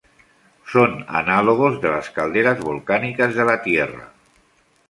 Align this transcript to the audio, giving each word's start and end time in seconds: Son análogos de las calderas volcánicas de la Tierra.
Son 0.65 1.05
análogos 1.07 1.79
de 1.79 1.87
las 1.91 2.09
calderas 2.09 2.59
volcánicas 2.59 3.35
de 3.35 3.45
la 3.45 3.61
Tierra. 3.61 4.13